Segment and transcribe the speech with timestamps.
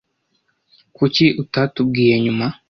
[0.95, 2.45] Kuki utatubwiye nyuma?